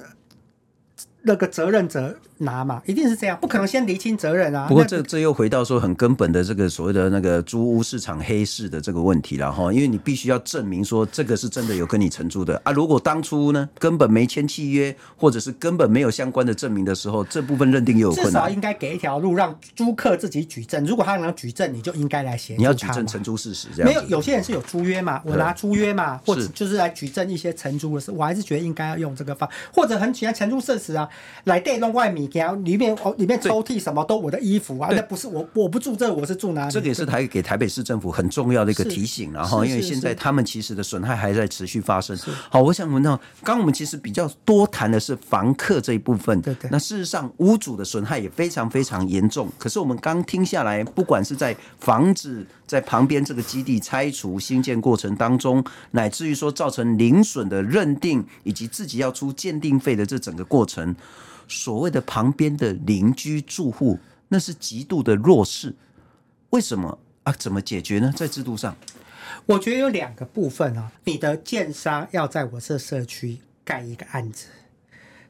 [1.23, 4.67] 那个责任者拿嘛，一定是这样，不可能先厘清责任啊。
[4.67, 12.71] 不过这这又回到说很根本的这个所谓的那个租屋市场黑市的这个问题了哈，因为你必须要证明说这个是真的有跟你承租的啊。
[12.71, 18.33] 如果当初呢根本没签契约，或者是根本没有相关的证明的时候，这部分认定又有困难。
[18.33, 22.59] 至少应该给一条路让租客自己举证，如果他能举证，你就应该来协助他。
[22.61, 31.07] 你要举证承租事实，这样没有有些人是有租约嘛，我拿租约嘛，或者就是来举证一些承租的事，我还是觉得应该要用这个方，或者很简单承租事实啊，
[31.43, 31.91] 来带动。
[31.91, 36.71] 外米家里面哦，里面抽屉什么都我的衣服啊，那不是我，我不住这，我是住哪里？
[36.71, 42.17] 这个也是台给台北市政府很重要的一个提醒，然后因为现在他们其实的损害还在持续发生。
[42.49, 46.69] 好，我想问到，刚刚我们其实比较多谈的是房客这一部分，对对。
[46.71, 49.49] 那事实上，屋主的损害也非常非常严重。
[49.57, 60.95] 可是我们刚听下来，不管是在房子在旁边这个基地拆除新建过程当中，乃至于说造成零损的认定，以及自己要出鉴定费的这整个过程。
[61.51, 65.75] 所谓的旁边的邻居住户，那是极度的弱势。
[66.51, 67.33] 为什么啊？
[67.33, 68.11] 怎么解决呢？
[68.15, 68.75] 在制度上，
[69.45, 70.91] 我觉得有两个部分啊。
[71.03, 74.47] 你的建商要在我这社区盖一个案子，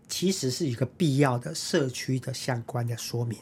[0.07, 3.39] 其实是一个必要的社区的相关的说明。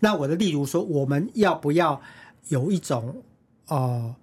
[0.00, 2.02] 那我的例如说，我们要不要
[2.48, 3.22] 有一种
[3.68, 4.14] 呃？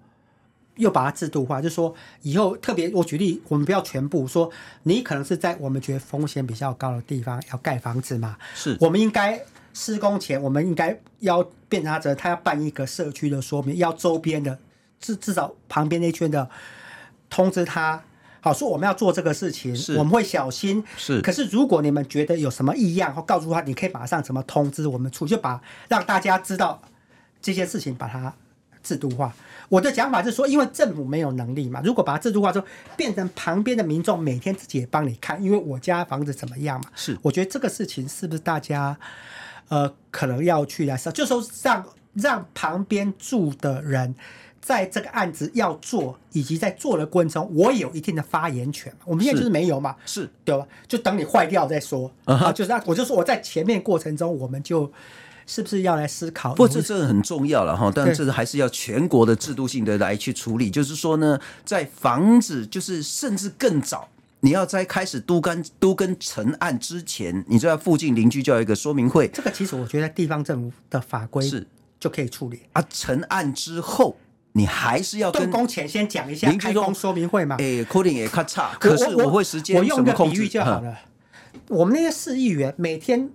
[0.76, 4.50] 又把它制度化，就是说以后特别，我举例，我们不要全部说，
[4.82, 8.76] 你可能是在我们觉得风险比较高的地方要盖房子嘛，是。
[8.80, 9.40] 我们应该
[9.72, 14.58] 施工前，我们应该要变成者，他要办一个社区的说明，要周边的
[15.00, 16.48] 至至少旁边那圈的
[17.30, 18.02] 通知他，
[18.40, 19.96] 好说我们要做这个事情，是。
[19.96, 21.20] 我们会小心，是。
[21.20, 26.82] 可是如果你们觉得有什么异样，或告诉他，你可以马上怎么通知我们处，就把让大家知道
[27.40, 28.34] 这件事情，把它
[28.84, 29.34] 制度化。
[29.70, 32.66] 我的讲法是说，因为政府没有能力嘛，如果把它制度化之后，
[32.96, 36.90] 变成旁边的民众每天自己也帮你看，因为我家房子怎么样嘛？
[36.94, 38.96] 是，我觉得这个事情是不是大家
[39.68, 44.14] 呃可能要去来说，就说让让旁边住的人
[44.60, 48.92] 在这个案子要做，以及在做的过程中，我有一定的发言权。
[49.06, 50.66] 我们现在就是没有嘛，是对吧？
[50.86, 52.44] 就等你坏掉再说啊，uh-huh.
[52.44, 54.92] 啊，就是我就说我在前面过程中，我们就。
[55.46, 56.54] 是不是要来思考？
[56.54, 57.92] 不，这这个很重要了哈。
[57.94, 60.70] 但这个还是要全国的制度性的来去处理。
[60.70, 64.08] 就是说呢，在房子就是甚至更早，
[64.40, 69.28] 你要在开始都跟都跟成案之前，你就在附近邻居就要一个说明会。
[69.28, 71.66] 这个其实我觉得地方政府的法规是
[72.00, 72.82] 就可以处理啊。
[72.88, 74.16] 成案之后，
[74.52, 77.56] 你还是要跟动工前先讲一下开工说明会嘛。
[77.58, 80.96] 哎，可能也咔嚓，可是我会时间我用个比喻就好了。
[81.68, 83.30] 我们那些市议员每天。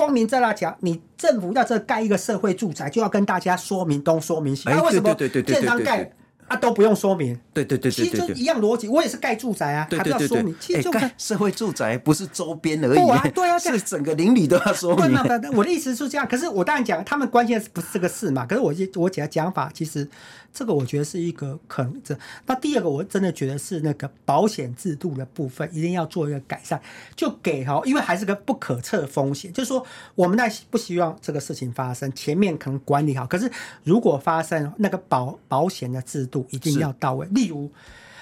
[0.00, 4.62] 光明正大讲，你政府要这盖一个社会住宅，就要跟大家说明东说明西。
[4.66, 6.10] 那、为什么建商盖
[6.50, 7.38] 啊都不用说明？
[7.54, 8.88] 对对对对，其实就一样逻辑。
[8.88, 10.54] 我也是盖住宅啊，还不要说明。
[10.58, 15.16] 其实就盖社会住宅不是周边而已，啊 对啊，是整个邻里都要说明。
[15.54, 18.44] 我的意思是这样，可是我当然讲，他们关心的不是这个事嘛？
[18.44, 20.08] 可是我我讲讲法，其实。
[20.52, 22.02] 这个我觉得是一个可能。
[22.02, 26.80] 这那第二个，我真的觉得是那个保险制度的部分一定要做一个改善，
[27.14, 29.86] 就给哈，因为还是个不可测风险，就是说
[30.16, 33.48] 我们那不希望这个事情发生，前面可能管理好，可是
[33.84, 37.26] 如果发生那个保保险的制度一定要到位。
[37.28, 37.70] 例如，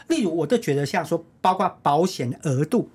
[0.09, 2.90] 例如，我都觉得像说，包括保险的额度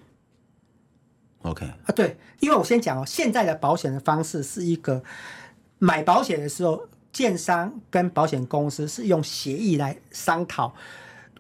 [1.44, 5.04] ，OK 啊，对，因为我先讲哦，现在的保险的方式是一个
[5.80, 6.88] 买保险的时候。
[7.14, 10.74] 建商跟保险公司是用协议来商讨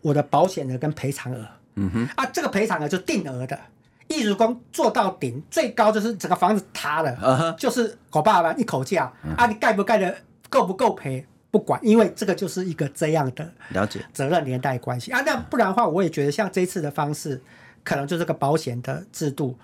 [0.03, 1.47] 我的保险额跟赔偿额。
[1.73, 3.59] 嗯哼，啊，这个赔偿额就定额的，
[4.07, 7.55] 一如工做到顶，最高就是整个房子塌了，uh-huh.
[7.55, 9.35] 就是我爸爸一口价，uh-huh.
[9.35, 10.15] 啊，你盖不盖的
[10.47, 15.21] 够不够赔不管，因为这个就是一个这样的了解责任连带关系啊。
[15.23, 17.39] 那不然的话，我也觉得像这一次的方式，
[17.83, 19.55] 可能就是个保险的制度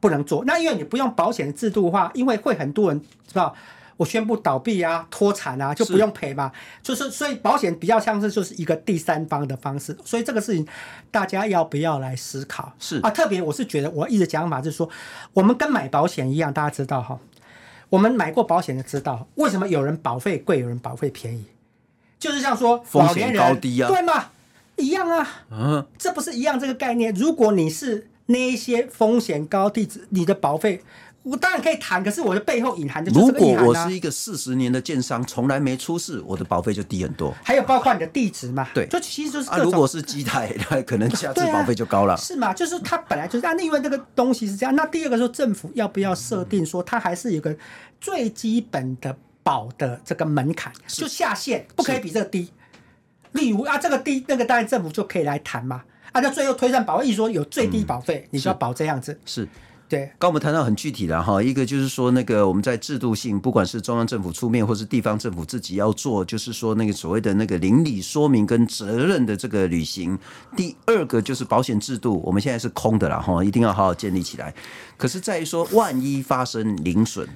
[0.00, 0.42] 不能做。
[0.46, 3.54] 那因为你不用保险的制度的话，因为会很多人知道。
[3.98, 6.52] 我宣布倒闭啊，脱产啊，就不用赔嘛。
[6.80, 10.64] 就是所以保险比较像是就是一个第三方的方式，所以这个事情
[11.10, 12.72] 大家要不要来思考？
[12.78, 14.88] 是啊，特别我是觉得我一直讲法就是说，
[15.32, 17.18] 我们跟买保险一样，大家知道哈，
[17.90, 21.44] 我们买过保险的知道为什么有人保费贵，有人保费便宜，
[22.18, 24.30] 就是像说老年人风险高低啊，对吗？
[24.76, 27.12] 一样啊，嗯，这不是一样这个概念？
[27.14, 30.82] 如果你是那一些风险高低，你的保费。
[31.24, 37.34] 我当然可以谈，可是我的背后隐含的、啊，如果我是一个四十年的建商，从来没出事，我的保费就低很多。
[37.44, 38.66] 还有包括你的地址嘛？
[38.72, 42.16] 对，就其实就是啊，如果是基台，那可能下次 保费就高了、啊。
[42.16, 42.54] 是吗？
[42.54, 44.74] 就是它本来就是啊，那因为这个东西是这样。
[44.74, 47.54] 那第二个说，政府要不要设定说，它还是有个
[48.00, 52.50] 最基本的保的这个门槛，就下限不可以比这个低。
[53.32, 55.82] 例如啊，这个低，那个当然政府就可以来谈嘛。
[56.12, 59.20] 啊，那最后推算保费，一说有最低保费，嗯、你就要保这样子。
[59.26, 59.46] 是。
[59.88, 70.18] 对，刚我们谈到很具体的哈，一个就是说那个我们在制度性，不管是中央政府出面，或是地方政府自己要做，就是说那个所谓的那个邻里说明跟责任的这个履行。
[70.54, 74.54] 第二个就是保险制度，我们现在是空的了哈，一定要好好建立起来。
[74.98, 77.26] 可是在于说，万一发生零损，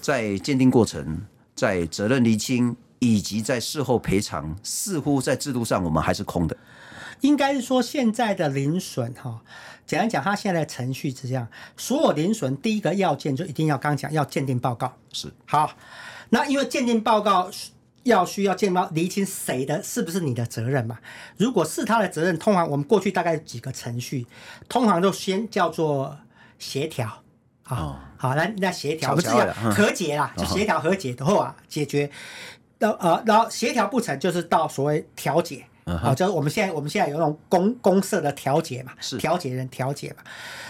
[0.00, 1.20] 在鉴定过程、
[1.54, 6.56] 在责任厘清以及在事后赔偿，似乎在制度上我们还是空的。
[7.20, 9.40] 应该是说现在的零损哈。
[9.86, 14.96] 简单讲，他现在的程序是这样：所有零损第一个要件就一定要刚讲要鉴定报告。
[15.12, 15.72] 是好，
[16.28, 17.50] 那因为鉴定报告
[18.04, 20.98] 要需要鉴定厘清谁的，是不是你的责任嘛？
[21.36, 24.28] 如果是他的责任，通常我们过去大概几个程序，
[24.68, 26.16] 通常都先叫做
[26.60, 27.08] 协调
[27.64, 32.08] 啊，哦、好，来那协调不是和解啦，嗯、就协调和解的话解决，
[32.78, 35.66] 到呃，然后协调不成就是到所谓调解。
[35.84, 40.22] 好，就是我们现在我们现在有那种公公社的调解嘛，是调解人调解嘛。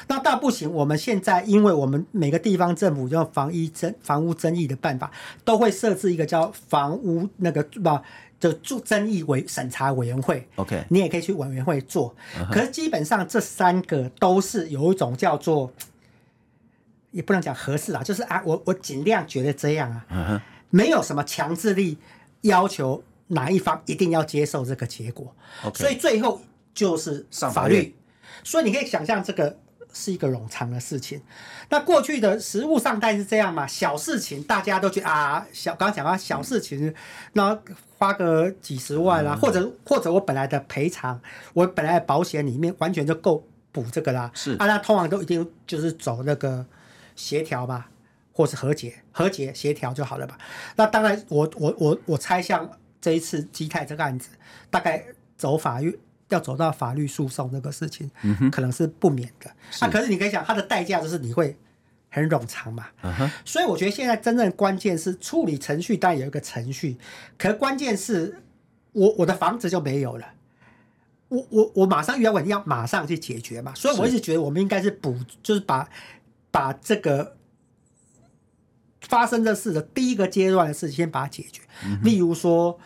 [0.06, 5.10] 那大不行，我们现在因为我们每个地方政府用防疫争房屋争议的办法，
[5.44, 8.00] 都会设置一个叫房屋那个不
[8.38, 10.48] 就住争议委审查委员会。
[10.56, 12.14] OK，你也可以去委员会做。
[12.50, 15.70] 可是基本上这三个都是有一种叫做，
[17.10, 21.98] 也不能讲合适啊，就是啊，我我尽量觉得这样啊，没有什么强制力
[22.40, 23.02] 要求。
[23.30, 25.34] 哪一方一定要接受这个结果.
[25.74, 26.40] 所以最后
[26.72, 27.96] 就是法律。
[28.44, 29.58] 所以你可以想象，这个
[29.92, 31.20] 是一个冗长的事情。
[31.68, 33.66] 那过去的实物上代是这样嘛？
[33.66, 36.94] 小事情大家都觉得啊，小刚刚讲到小事情，
[37.34, 37.60] 那
[37.98, 41.20] 花个几十万啦、啊，嗯、或者或者我本来的赔偿，
[41.52, 44.30] 我本来的保险里面完全就够补这个啦。
[44.32, 46.64] 是啊，那通常都一定就是走那个
[47.14, 47.90] 协调吧，
[48.32, 50.38] 或是和解、和解协调就好了吧？
[50.76, 52.70] 那当然我，我我我我猜想。
[53.00, 54.28] 这一次基泰这个案子，
[54.70, 55.04] 大概
[55.36, 55.98] 走法律
[56.28, 58.10] 要走到法律诉讼这个事情，
[58.52, 59.50] 可能是不免的。
[59.80, 61.56] 那、啊、可是你可以想，它的代价就是你会
[62.10, 62.86] 很冗长嘛。
[63.44, 66.96] 所以我觉得现在真正关键是处理程序，当然有一个程序，
[67.38, 68.42] 可是关键是
[68.92, 70.26] 我我的房子就没有了，
[71.28, 73.74] 我我我马上遇到问题要马上去解决嘛。
[73.74, 75.88] 所以我一直觉得我们应该是补，就是把
[76.50, 77.36] 把这个。
[79.10, 81.60] 发生这事的第一个阶段的事情，先把它解决。
[81.84, 82.78] 嗯、例如说，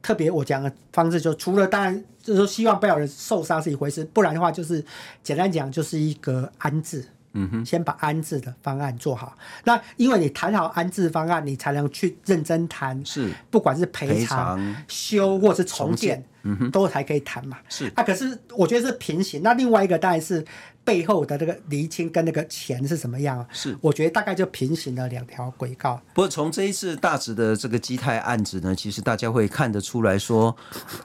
[0.00, 4.82] 特别我讲的方式，就除了当然就是说希望不要有人受伤是一回事，不然的话就是
[5.24, 7.04] 简单讲就是一个安置。
[7.38, 9.36] 嗯哼，先把安置的方案做好。
[9.64, 13.04] 那因为你谈好安置方案，你才能去认真谈。
[13.04, 17.58] 是，不管是赔偿、赔偿修或是重建，嗯哼，都才可以谈嘛。
[17.68, 19.42] 是啊，可是我觉得是平行。
[19.42, 20.42] 那另外一个当然是。
[20.86, 23.44] 背后的这个厘清跟那个钱是什么样？
[23.50, 26.00] 是，我觉得大概就平行了两条轨道。
[26.14, 30.56] 不过从这一次大直的这个基泰案子呢，其实大家会看得出来说，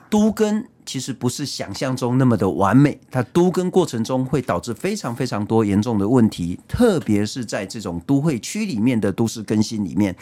[0.08, 2.96] 都更其实不是想象中那么的完美。
[3.10, 10.14] 它都更过程中会导致非常非常多严重的问题，特别是在这种都会区里面的都市更新里面，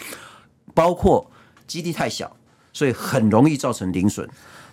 [0.72, 1.30] 包括
[1.66, 2.34] 基地太小，
[2.72, 4.26] 所以很容易造成零损。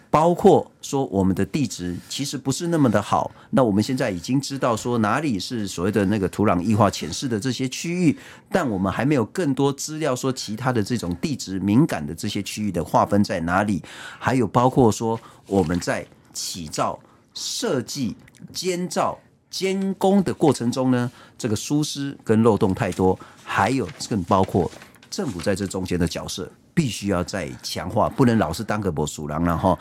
[0.09, 8.17] 包括说我们的地质其实不是那么的好，那我们现在已经知道说哪里是所谓的那个土壤异化潜势的这些区域，
[8.49, 13.83] 但我们还没有更多资料说其他的这种地质敏感的这些区域的划分在哪里，
[14.17, 16.97] 还有包括说我们在起造、
[17.33, 18.15] 设计、
[18.53, 24.71] 监造、监工的过程中呢，这个疏失跟漏洞太多，还有更包括
[25.09, 26.49] 政府在这中间的角色。
[26.77, 29.75] 必须要再强化，不能老是当个博鼠狼了哈。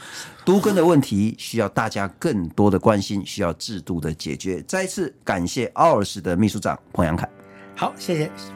[0.47, 4.63] 都更的问题需要大家更多的关心，需要制度的解决。
[4.63, 7.29] 再次感谢奥尔斯的秘书长彭阳凯。
[7.77, 8.56] 好，谢谢。